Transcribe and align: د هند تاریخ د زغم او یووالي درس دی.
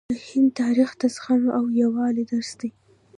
د 0.09 0.13
هند 0.27 0.49
تاریخ 0.61 0.89
د 1.01 1.03
زغم 1.15 1.43
او 1.57 1.63
یووالي 1.81 2.23
درس 2.31 2.51
دی. 2.59 2.69